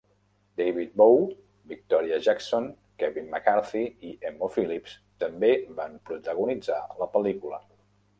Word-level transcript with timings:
David 0.57 0.95
Bowe, 0.95 1.31
Victoria 1.65 2.17
Jackson, 2.27 2.65
Kevin 3.01 3.29
McCarthy 3.33 3.83
i 4.07 4.13
Emo 4.31 4.49
Philips 4.55 4.95
també 5.25 5.53
van 5.81 5.99
protagonitzar 6.11 6.81
la 7.03 7.09
pel·lícula. 7.17 7.61